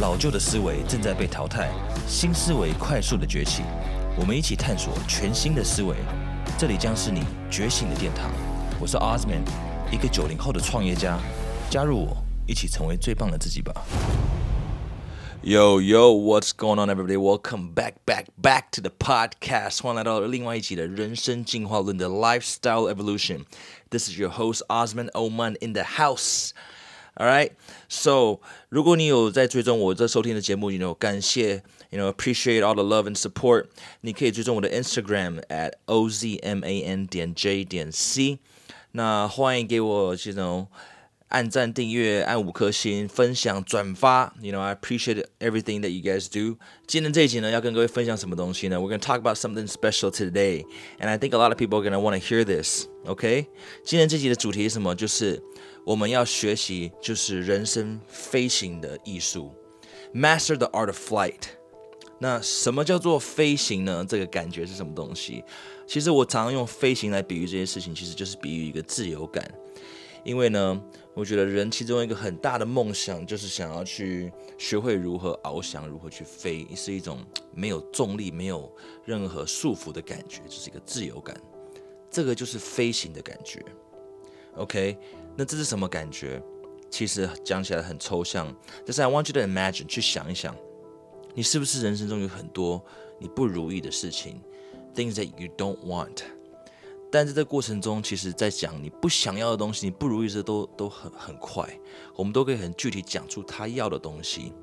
[0.00, 1.70] 老旧的思维正在被淘汰，
[2.06, 3.62] 新思维快速的崛起。
[4.18, 5.96] 我们一起探索全新的思维，
[6.58, 8.30] 这里将是你觉醒的殿堂。
[8.80, 9.42] 我是 Osman，
[9.90, 11.18] 一个九零后的创业家。
[11.70, 12.16] 加入我，
[12.46, 13.72] 一起成为最棒的自己吧。
[15.42, 17.18] Yo yo, what's going on, everybody?
[17.18, 19.82] Welcome back, back, back to the podcast.
[19.82, 23.44] 欢迎来到另外一集的人生进化论的 Lifestyle Evolution.
[23.90, 26.50] This is your host Osman Oman in the house.
[27.18, 27.52] All right,
[27.88, 33.66] so 如果你有在追踪我这收听的节目，you know 感谢，you know appreciate all the love and support。
[34.00, 38.40] 你可以追踪我的 Instagram at ozman 点 j 点 c。
[38.92, 40.66] 那欢迎给我这种
[41.28, 44.32] 按赞、订阅、按五颗星、分享、转发。
[44.40, 46.58] You know I appreciate everything that you guys do。
[46.86, 48.76] 今天这一集呢，要跟各位分享什么东西呢？
[48.78, 50.64] We're gonna talk about something special today,
[51.00, 52.86] and I think a lot of people are gonna want to hear this.
[53.06, 53.46] OK，
[53.84, 54.94] 今天这集的主题是什么？
[54.94, 55.42] 就是
[55.84, 59.52] 我们要学习，就是人生飞行的艺术，
[60.14, 61.40] Master the art of flight。
[62.20, 64.06] 那什么叫做飞行呢？
[64.08, 65.42] 这个感觉是什么东西？
[65.86, 69.44] 其实我常常用飞行来比喻这些事情，其实就是比喻一个自由感。
[70.22, 70.80] 因为呢，
[71.19, 77.19] 我觉得人其中一个很大的梦想，就是想要去学会如何翱翔，如何去飞，是一种
[77.53, 81.35] 没有重力、没有任何束缚的感觉，就是一个自由感。
[82.09, 83.61] 这个就是飞行的感觉。
[84.55, 84.97] OK，
[85.35, 86.41] 那这是什么感觉？
[86.89, 90.55] 其实讲起来很抽象，但是 I want you to imagine，去想一想，
[91.35, 92.81] 你是不是人生中有很多
[93.19, 94.41] 你不如意的事情
[94.95, 96.23] ，things that you don't want。
[97.11, 101.67] 但在这过程中，其实在讲你不想要的东西，你不如意的都都很很快，
[102.15, 104.53] 我们都可以很具体讲出他要的东西。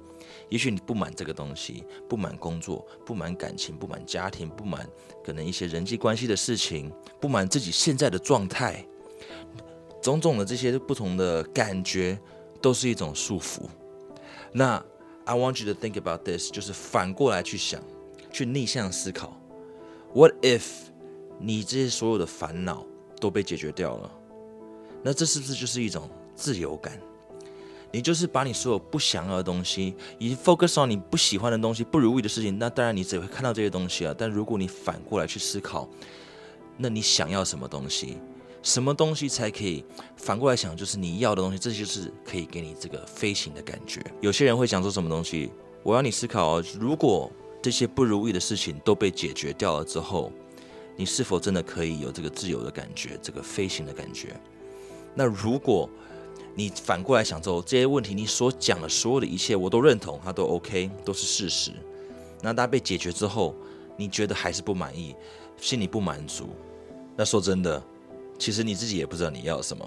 [0.49, 4.89] 也许你不满这个东西，不满工作，不满感情，不满家庭，不满
[5.25, 8.87] 可能一些人际关系的事情，不满自己现在的状态，
[10.01, 12.17] 种种的这些不同的感觉，
[12.61, 13.63] 都是一种束缚。
[14.53, 14.81] 那
[15.25, 17.83] I want you to think about this，就是反过来去想，
[18.31, 19.37] 去逆向思考
[20.15, 20.63] ，What if
[21.39, 22.85] 你这些所有的烦恼
[23.21, 24.11] 都被解决掉了？
[25.03, 27.01] 那这是不是就是一种自由感？
[27.93, 34.15] 你就是把你所有不想要的东西，以及 focus on 你不喜欢的东西、不如意的事情，那当然你只会看到这些东西啊。
[34.17, 35.89] 但如果你反过来去思考，
[36.77, 38.19] 那你想要什么东西？
[38.63, 39.85] 什么东西才可以
[40.17, 40.77] 反过来想？
[40.77, 44.05] 就是你要的东西，这就是可以给你这个飞行的感觉。
[44.21, 45.53] 有些人会讲说什么东西？
[45.85, 47.31] 我要你思考哦，如果
[47.63, 50.33] 这些不如意的事情都被解决掉了之后，
[50.97, 54.35] 你是否真的可以有这个自由的感觉，这个飞行的感觉？
[55.15, 55.89] 那如果
[56.55, 61.71] 你反过来想之后，这些问题你所讲的所有的一切，我都认同，它都 OK，都是事实。
[62.41, 63.55] 那它被解决之后，
[63.97, 65.15] 你觉得还是不满意，
[65.59, 66.49] 心里不满足。
[67.15, 67.83] 那说真的，
[68.39, 69.85] 其实你自己也不知道你要什么。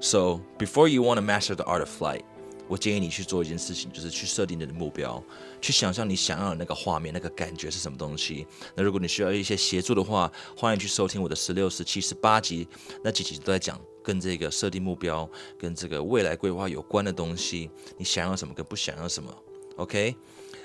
[0.00, 2.22] So before you want to master the art of flight，
[2.68, 5.22] 我建议你去做一件事情，就是去设定你的目标，
[5.60, 8.46] 去想象你想要的那个画面、那个感觉是什么东西。
[8.74, 12.66] 那如果你需要一些协助的话，欢迎去收听我的十六、十七、十八集，
[13.04, 13.80] 那几集都在讲。
[14.04, 19.32] 跟这个设定目标、跟这个未来规划有关的东西，你想要什么跟不想要什么
[19.76, 20.16] ，OK？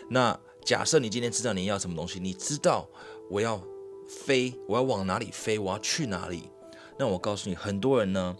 [0.09, 2.89] 那假设你今天知道你要什么东西，你知道
[3.29, 3.63] 我要
[4.07, 6.49] 飞，我要往哪里飞，我要去哪里？
[6.97, 8.35] 那我告诉你，很多人呢，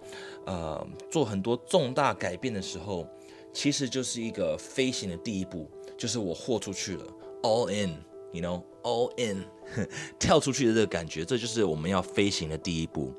[0.47, 3.07] 呃，做很多重大改变的时候，
[3.57, 7.03] 其实就是一个飞行的第一步，就是我豁出去了
[7.41, 9.43] ，all in，you know，all in。
[10.19, 13.11] 跳出去的这个感觉，这就是我们要飞行的第一步。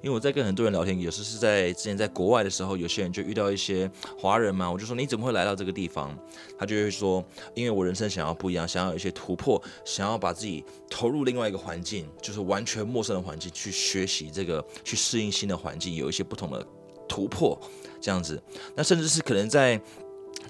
[0.00, 3.88] 因为我在跟很多人聊天，有时是在之前在国外的时候，有些人就遇到一些
[4.18, 6.18] 华人嘛，我就说你怎么会来到这个地方？
[6.58, 7.22] 他就会说，
[7.54, 16.66] 因为我人生想要不一样，想要有一些突破，想要把自己投入另外一个环境，就是完全陌生的环境去学习这个，去适应新的环境，有一些不同的
[17.06, 17.60] 突破，
[18.02, 18.42] 这样子。
[18.76, 19.80] 那甚至是可能在。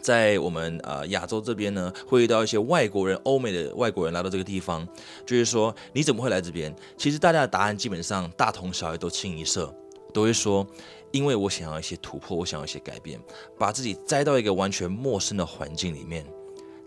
[0.00, 4.84] 在我们呃亚洲这边呢，会遇到一些外国人、欧美的外国人来到这个地方，
[5.24, 6.74] 就是说你怎么会来这边？
[6.96, 9.72] 其实大家的答案基本上大同小异，都清一色，
[10.12, 10.66] 都会说，
[11.12, 13.20] 因为我想要一些突破，我想要一些改变，
[13.56, 16.26] 把自己栽到一个完全陌生的环境里面，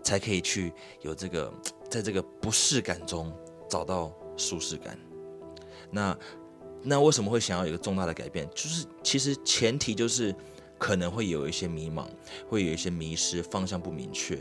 [0.02, 0.70] 才可以去
[1.00, 1.50] 有这个
[1.88, 3.32] 在这个不适感中
[3.66, 4.98] 找到舒适感。
[5.90, 6.18] 那
[6.82, 8.46] 那为什么会想要有一个重大的改变？
[8.54, 10.34] 就是其实前提就是。
[10.78, 12.06] 可能会有一些迷茫，
[12.48, 14.38] 会有一些迷失，方向不明确。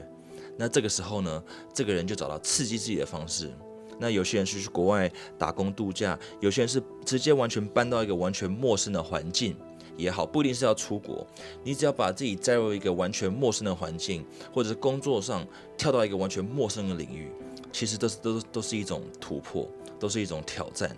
[0.58, 1.44] 那这个时候呢，
[1.74, 3.52] 这个人就找到刺激自己的方式。
[4.00, 9.56] 那有些人是去国外打工度假，有些人是直接完全搬到一个完全陌生的环境
[9.96, 11.26] 也好，不一定是要出国。
[11.64, 15.48] 你只要把自己带入一个完全陌生的环境，或者是工作上
[15.78, 17.32] 跳到一个完全陌生的领域，
[17.72, 20.96] 其实都是都都是一种突破，都是一种挑战。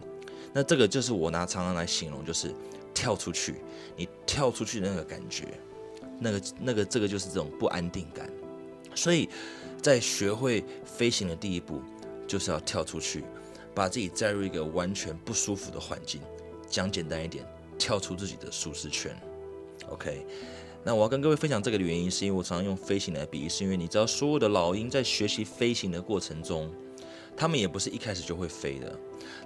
[0.54, 2.52] 那这个就是我拿常常来形容，就是。
[2.98, 3.54] 跳出去，
[3.96, 5.46] 你跳出去的那个感觉，
[6.20, 8.28] 那个那个这个就是这种不安定感。
[8.96, 9.30] 所以
[9.84, 11.80] 在学会飞行的第一步，
[12.28, 13.24] 就是要跳出去，
[13.76, 16.20] 把自己载入一个完全不舒服的环境。
[16.68, 17.46] 讲简单一点，
[17.78, 19.16] 跳出自己的舒适圈。
[19.90, 20.26] OK，
[20.84, 26.74] 那我要跟各位分享这个的原因，是因为我常常用飞行来比喻，是因为你知道，所有的老鹰在学习飞行的过程中，
[27.36, 29.00] 他们也不是一开始就会飞的。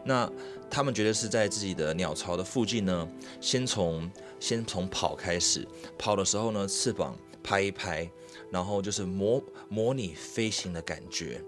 [0.06, 0.32] 那
[0.72, 3.08] 他们觉得是在自己的鸟巢的附近呢，
[3.42, 4.10] 先从
[4.40, 8.10] 先从跑开始，跑的时候呢，翅膀拍一拍，
[8.50, 11.44] 然后就是模模拟飞行的感觉。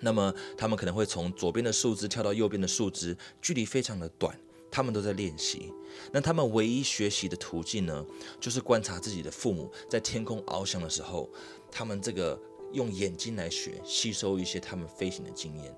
[0.00, 4.34] 那么他们可能会从左边的树枝跳到右边的树枝，距离非常的短。
[4.68, 5.72] 他们都在练习。
[6.12, 8.04] 那他们唯一学习的途径呢，
[8.38, 11.30] 就是观察自己的父母在天空翱翔的时候，
[11.70, 12.38] 他们这个
[12.72, 15.74] 用眼睛来学，吸收一些他们飞行的经验。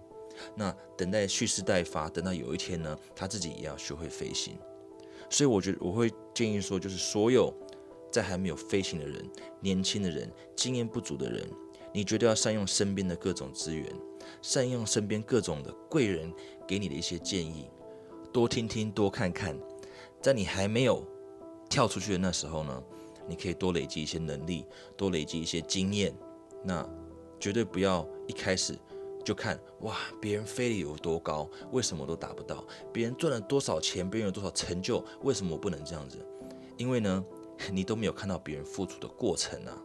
[0.55, 4.57] 那等待蓄势待发，等到有一天呢，他自己也要学会飞行。
[5.31, 7.53] 所以我觉得我会建议说，就是所有
[8.11, 9.23] 在还没有飞行的人、
[9.61, 11.47] 年轻的人、经验不足的人，
[11.93, 13.85] 你绝对要善用身边的各种资源，
[14.41, 16.33] 善用身边各种的贵人
[16.67, 17.69] 给你的一些建议，
[18.33, 19.55] 多听听，多看看。
[20.21, 21.05] 在你还没有
[21.69, 22.83] 跳出去的那时候呢，
[23.29, 24.65] 你可以多累积一些能力，
[24.97, 26.15] 多累积一些经验。
[26.65, 26.85] 那
[27.39, 28.77] 绝对不要一开始。
[29.29, 32.65] 就看哇，别人飞得有多高，为什么都达不到？
[32.91, 36.17] 别人赚了多少钱，别人有多少成就，为什么我不能这样子？
[36.79, 37.23] 因为呢，
[37.71, 39.77] 你都没有看到别人付出的过程啊。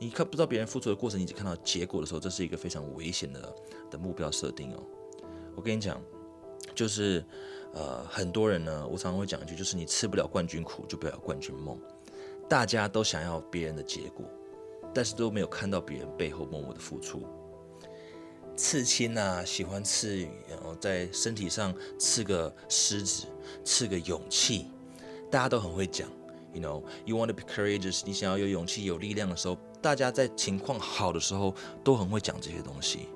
[0.00, 3.54] 你看不到别人付出的过程，你只看到结果的时候，这是一个非常危险的
[3.88, 4.82] 的目标设定哦。
[5.54, 6.02] 我跟你讲，
[6.74, 7.24] 就是
[7.72, 11.80] 呃，很多人呢，我常常会讲一句，就是你吃不了冠军苦，就不要冠军梦。
[12.48, 14.26] 大家都想要别人的结果，
[14.92, 17.22] 但是都没有看到别人背后默默的付出。
[18.56, 23.24] 刺青啊，喜欢刺，然后在身体上刺个狮子，
[23.64, 24.66] 刺个勇气，
[25.30, 26.08] 大家都很会讲。
[26.52, 28.02] You know, you want to be courageous。
[28.04, 31.54] 你想要有勇气、有力量的时候，大家在情况好的时候
[31.84, 33.08] 都很会讲这些东西。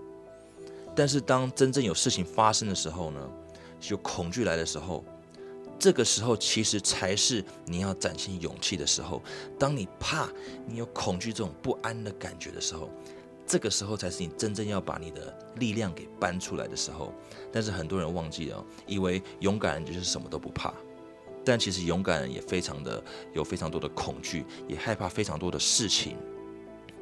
[0.95, 3.31] 但是当真正有事情发生的时候呢，
[3.91, 5.05] 有恐惧来的时候，
[5.81, 9.21] 这个时候其实才是你要展现勇气的时候。
[9.59, 10.29] 当你怕、
[10.65, 12.89] 你有恐惧这种不安的感觉的时候。
[13.47, 17.13] 这个时候才是你真正要把你的力量给搬出来的时候，
[17.53, 20.73] 但是很多人忘记了，以为勇敢人就是什么都不怕，
[21.45, 23.03] 但其实勇敢人也非常的
[23.35, 26.17] 有非常多的恐惧，也害怕非常多的事情。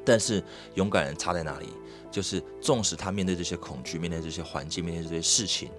[0.05, 0.43] 但是
[0.75, 1.69] 勇敢人差在哪里？
[2.11, 5.71] 就是纵使他面对这些恐惧，面对这些环境，面对这些事情，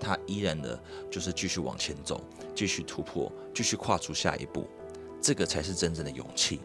[0.00, 2.24] 他依然的就是继续往前走，
[2.54, 4.66] 继续突破，继续跨出下一步，
[5.20, 6.60] 这个才是真正的勇气。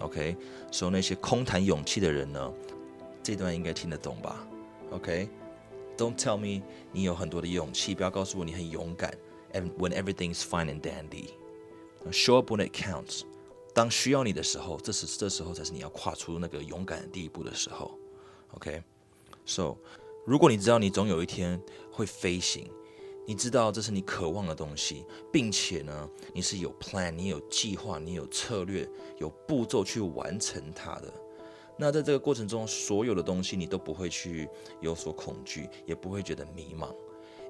[0.00, 0.36] OK，
[0.70, 2.52] 所以那些空谈勇气的人呢？
[3.28, 4.48] 这段应该听得懂吧
[4.90, 9.12] ？OK，Don't tell me 你有很多的勇气，不要告诉我你很勇敢。
[9.52, 13.24] And when everything's fine and dandy，show up when it counts。
[13.74, 17.98] 当需要你的时候，这是这时候才是你要跨出那个勇敢的第一步的时候。
[18.52, 19.76] OK，So
[20.24, 21.60] 如果你知道你总有一天
[21.92, 22.66] 会飞行，
[23.26, 28.88] 你知道这是你渴望的东西，并且呢，你是有 plan，你有计划，你有策略，
[29.18, 31.12] 有步骤去完成它的。
[31.80, 34.48] 那在这个过程中，所有的东西你都不会去
[34.80, 36.92] 有所恐惧，也不会觉得迷茫，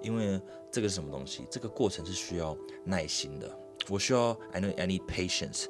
[0.02, 0.38] 因为
[0.70, 1.46] 这个是什么东西？
[1.50, 3.58] 这个过程是需要耐心的。
[3.88, 5.64] 我需要，I know I need patience。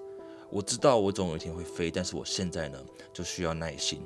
[0.51, 4.03] 我知道我总有一天会飞，但是我现在呢就需要耐心。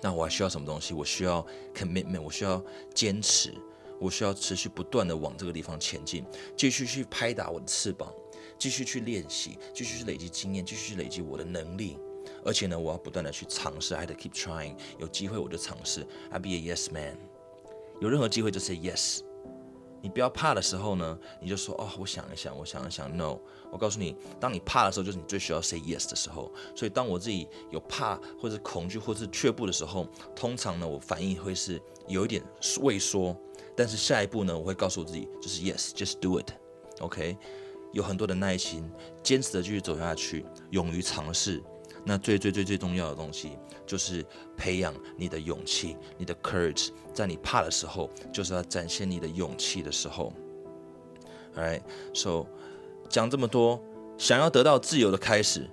[0.00, 0.94] 那我还需要什么东西？
[0.94, 3.52] 我需要 commitment，我需要坚持，
[4.00, 6.24] 我需要持续不断的往这个地方前进，
[6.56, 8.12] 继续去拍打我的翅膀，
[8.58, 11.98] 继续去练习，继续去累积经验，继续去累积我的能力。
[12.44, 14.76] 而且呢，我要不断的去尝试，I had to keep trying。
[14.98, 17.16] 有机会我就尝试，I be a yes man。
[18.00, 19.20] 有任何机会就 say yes。
[20.02, 23.38] 你不要怕的时候呢，你就说哦，我想一想，我想一想，no。
[23.72, 26.52] 我告诉你，当你怕的时候，就是你最需要 say yes 的时候。
[26.76, 32.42] 所以当我自己有怕或者恐惧或是却步的时候，通常呢，我反应会是有一点
[32.82, 33.34] 畏缩。
[33.74, 36.50] 但是下一步呢，我会告诉我自己，就是 yes，just do it。
[37.00, 37.38] OK，
[37.92, 38.88] 有很多的耐心，
[39.22, 41.62] 坚持的继续走下去，勇于尝试。
[42.06, 43.52] 那最最最最重要的东西，
[43.86, 44.22] 就是
[44.58, 50.30] 培养你的勇气，你的 courage，在你怕的时候，就是要展现你的勇气的时候。
[51.56, 52.44] Alright，so
[53.08, 53.82] 讲这么多，
[54.18, 55.66] 想要得到自由的开始，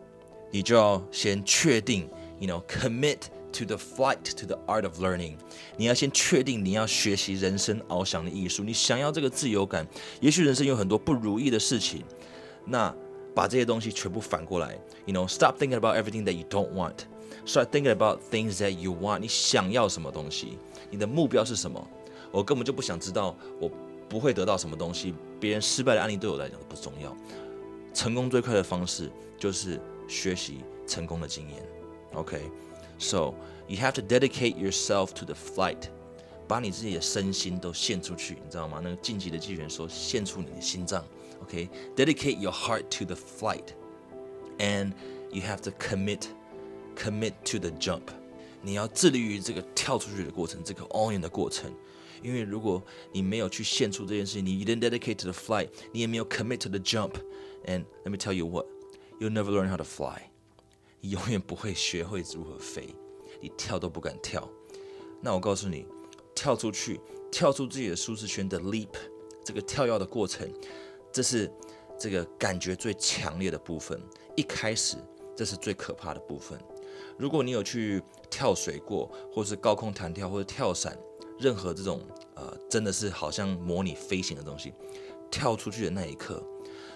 [0.51, 2.09] 你就要先确定
[2.39, 3.17] ，you know，commit
[3.51, 5.35] to the flight to the art of learning。
[5.75, 8.63] 你要先确定你要学习人生翱翔的艺术。
[8.63, 9.85] 你想要这个自由感，
[10.21, 12.05] 也许人生有很多不如意的事情，
[12.65, 12.95] 那。
[13.33, 19.19] 把这些东西全部反过来，you know，stop thinking about everything that you don't want，start thinking about things that you want。
[19.19, 20.57] 你想要什么东西？
[20.89, 21.87] 你的目标是什么？
[22.31, 23.69] 我根本就不想知道我
[24.09, 25.13] 不会得到什么东西。
[25.39, 27.15] 别人失败的案例对我来讲不重要。
[27.93, 31.57] 成功最快的方式就是学习成功的经验。
[32.13, 33.33] OK，So
[33.67, 35.83] you have to dedicate yourself to the flight，
[36.47, 38.81] 把你自己的身心都献出去，你知道吗？
[38.83, 41.03] 那个晋级的纪元说，献出你的心脏。
[41.42, 42.40] OK，dedicate、okay?
[42.40, 44.92] your heart to the flight，and
[45.30, 46.28] you have to commit
[46.96, 48.02] commit to the jump。
[48.62, 51.72] 你要致力于这个跳出去的过程，这个 all in 的过程。
[52.22, 52.82] 因为如果
[53.12, 59.50] 你没有去献出这件事情，你 didn't dedicate to the flight，你也没有 commit to the jump，and let me tell you what，you'll never
[59.50, 60.30] learn how to fly。
[61.02, 62.88] 你永远不会学会如何飞，
[63.40, 64.50] 你跳都不敢跳。
[65.20, 65.86] 那我告诉你，
[66.34, 66.98] 跳出去，
[67.30, 68.88] 跳出自己的舒适圈的 leap，
[69.44, 70.50] 这个跳跃的过程，
[71.11, 71.51] 这是
[71.99, 74.01] 这个感觉最强烈的部分。
[74.35, 74.97] 一开始，
[75.35, 76.59] 这是最可怕的部分。
[77.17, 80.97] 如果你有去跳水过，或是高空弹跳，或者跳伞，
[81.37, 82.01] 任何这种
[82.35, 84.73] 呃，真的是好像模拟飞行的东西，
[85.29, 86.43] 跳出去的那一刻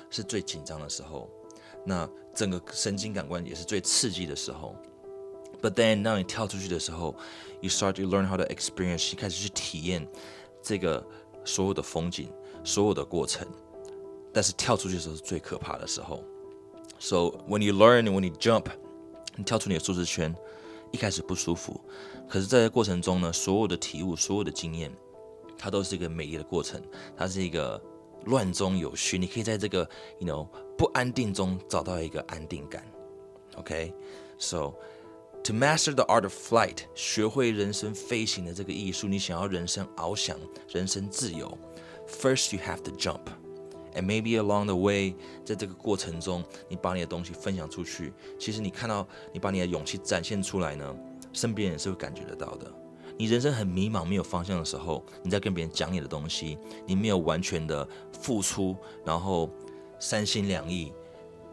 [0.10, 1.30] 是最紧张的时候。
[1.86, 4.76] 那整个神经感官也是最刺激的时候。
[5.62, 7.16] But then，当你跳出去的时候
[7.62, 10.08] ，you start to learn how to experience，你开始去体验
[10.62, 11.06] 这个
[11.44, 12.32] 所有的风景，
[12.64, 13.48] 所有的过程。
[14.36, 16.22] 但是跳出去的时候是最可怕的时候。
[17.00, 18.66] So when you learn and when you jump，
[19.38, 20.36] 你跳出你的舒适圈，
[20.92, 21.80] 一开始不舒服，
[22.28, 24.92] 可是在这过程中呢，所有的体悟，所有的经验，
[25.58, 26.82] 它都是一个美丽的过程，
[27.16, 27.82] 它是一个。
[28.26, 29.88] 乱中有序，你可以在这个
[30.18, 32.84] ，you know，不安定中找到一个安定感。
[33.56, 34.74] OK，so
[35.44, 40.40] to master the art of flight，学会人生飞行的这个艺术，你想要人生翱翔，
[40.72, 41.56] 人生自由
[42.08, 42.90] ，first you have to
[43.96, 50.96] And maybe along the way，在这个过程中，你把你的东西分享出去，其实你看到你把你的勇气展现出来呢，
[51.32, 52.70] 身边人是会感觉得到的。
[53.18, 58.76] 你人生很迷茫、没有方向的时候，你在跟别人讲你的东西，你没有完全的付出，
[59.06, 59.50] 然后
[59.98, 60.92] 三心两意，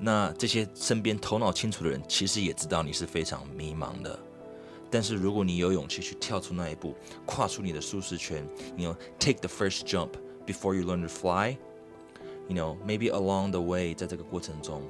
[0.01, 4.19] 那这些身边头脑清楚的人，其实也知道你是非常迷茫的。
[4.91, 8.45] 但是如果你有勇气去跳出那一步，跨出你的舒适圈
[8.77, 10.11] ，you know take the first jump
[10.45, 11.57] before you learn to fly
[12.48, 14.82] fly，you know maybe along the way，在这个过程中，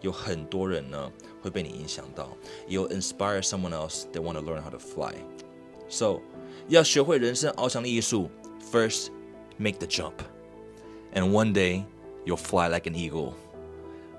[0.00, 1.10] 有很多人呢
[1.42, 2.28] 会被你影响到，
[2.68, 6.20] you inspire someone else that want to learn how to fly。So，
[6.68, 8.30] 要学会人生翱翔的艺术，
[8.72, 9.08] First
[9.56, 11.84] make the jump，and one day
[12.24, 13.32] you'll fly like an eagle。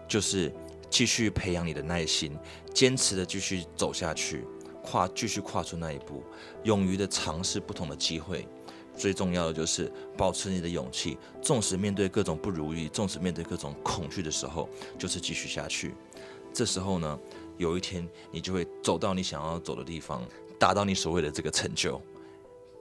[0.08, 0.52] 就是
[0.90, 2.38] 继续培养你的耐心，
[2.74, 4.46] 坚持的继续走下去，
[4.84, 6.22] 跨继续跨出那一步，
[6.64, 8.46] 勇于的尝试不同的机会。
[8.97, 15.95] 最重要的就是保持你的勇气，纵使面对各种不如意，纵使面对各种恐惧的时候，就是继续下去。
[16.53, 17.19] 这时候呢，
[17.59, 20.27] 有一天你就会走到你想要走的地方。
[20.59, 22.01] 达到你所谓的这个成就。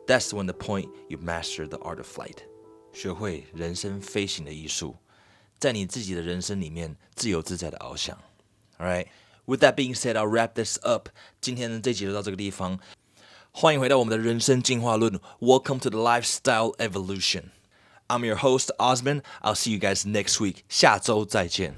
[0.08, 2.38] That's when the point you master the art of flight，
[2.94, 4.96] 学会人生飞行的艺术，
[5.60, 8.18] 在你自己的人生里面自由自在的翱翔。
[8.80, 9.08] All right.
[9.46, 11.10] With that being said, I'll wrap this up.
[11.42, 12.80] 今天的这集就到这个地方。
[13.55, 15.21] 欢迎回到我们的人生进化论。
[15.41, 17.51] Welcome to the lifestyle evolution.
[18.09, 19.23] I'm your host Osman.
[19.43, 20.65] I'll see you guys next week.
[20.69, 21.75] 下周再见。